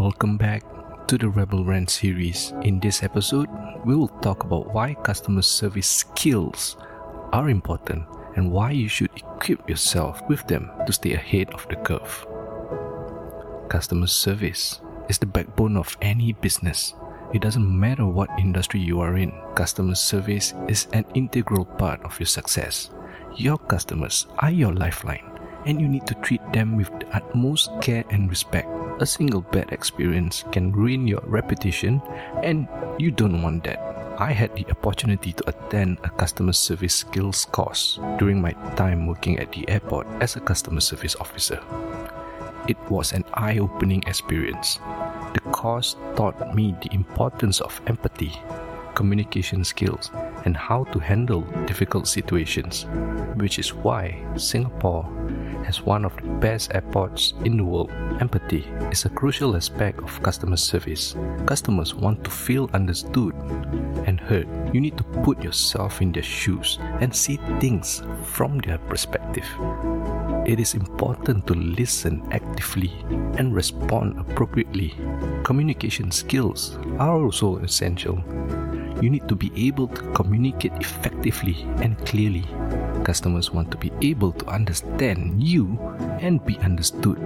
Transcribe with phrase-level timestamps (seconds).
[0.00, 0.64] Welcome back
[1.08, 2.54] to the Rebel Rant series.
[2.62, 3.50] In this episode,
[3.84, 6.78] we will talk about why customer service skills
[7.34, 11.76] are important and why you should equip yourself with them to stay ahead of the
[11.76, 12.26] curve.
[13.68, 16.94] Customer service is the backbone of any business.
[17.34, 22.18] It doesn't matter what industry you are in, customer service is an integral part of
[22.18, 22.88] your success.
[23.36, 25.29] Your customers are your lifeline,
[25.66, 28.68] and you need to treat them with the utmost care and respect.
[29.00, 32.02] A single bad experience can ruin your reputation,
[32.42, 32.68] and
[32.98, 33.78] you don't want that.
[34.18, 39.38] I had the opportunity to attend a customer service skills course during my time working
[39.38, 41.58] at the airport as a customer service officer.
[42.68, 44.78] It was an eye opening experience.
[45.32, 48.32] The course taught me the importance of empathy,
[48.94, 50.10] communication skills,
[50.44, 52.84] and how to handle difficult situations,
[53.36, 55.08] which is why Singapore
[55.64, 57.90] has one of the best airports in the world.
[58.20, 61.14] Empathy is a crucial aspect of customer service.
[61.46, 63.34] Customers want to feel understood
[64.06, 64.48] and heard.
[64.74, 69.46] You need to put yourself in their shoes and see things from their perspective.
[70.46, 72.90] It is important to listen actively
[73.38, 74.94] and respond appropriately.
[75.44, 78.22] Communication skills are also essential.
[79.00, 82.44] You need to be able to communicate effectively and clearly.
[83.10, 85.76] Customers want to be able to understand you
[86.22, 87.18] and be understood.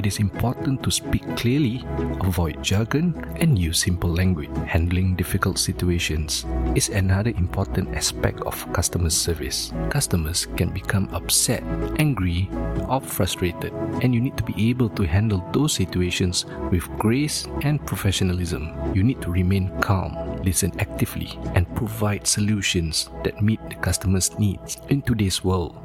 [0.00, 1.84] It is important to speak clearly,
[2.24, 4.48] avoid jargon, and use simple language.
[4.64, 9.74] Handling difficult situations is another important aspect of customer service.
[9.90, 11.62] Customers can become upset,
[11.98, 12.48] angry,
[12.88, 17.84] or frustrated, and you need to be able to handle those situations with grace and
[17.84, 18.72] professionalism.
[18.94, 24.78] You need to remain calm, listen actively, and provide solutions that meet the customer's needs.
[24.88, 25.76] In today's world,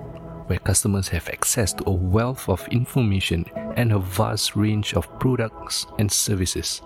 [0.48, 5.86] where customers have access to a wealth of information and a vast range of products
[6.00, 6.82] and services.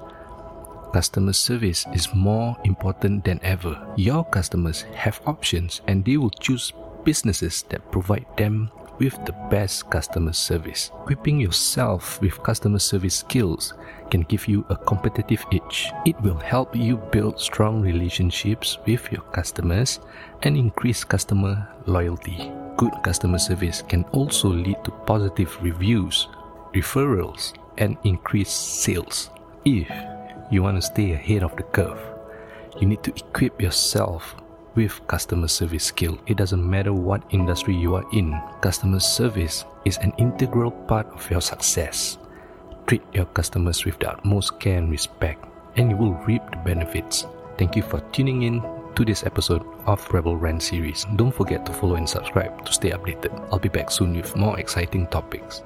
[0.94, 3.80] Customer service is more important than ever.
[3.96, 6.74] Your customers have options and they will choose
[7.04, 10.92] businesses that provide them with the best customer service.
[11.04, 13.74] Equipping yourself with customer service skills
[14.12, 15.92] can give you a competitive edge.
[16.06, 20.00] It will help you build strong relationships with your customers
[20.44, 22.52] and increase customer loyalty.
[22.80, 26.30] Good customer service can also lead to positive reviews,
[26.74, 29.32] referrals, and increased sales.
[29.66, 29.92] If
[30.50, 32.00] you want to stay ahead of the curve,
[32.80, 34.34] you need to equip yourself
[34.76, 36.18] with customer service skill.
[36.26, 41.30] It doesn't matter what industry you are in, customer service is an integral part of
[41.30, 42.18] your success.
[42.88, 45.44] Treat your customers with the utmost care and respect,
[45.76, 47.26] and you will reap the benefits.
[47.58, 51.06] Thank you for tuning in to this episode of Rebel Rant series.
[51.16, 53.32] Don't forget to follow and subscribe to stay updated.
[53.50, 55.62] I'll be back soon with more exciting topics.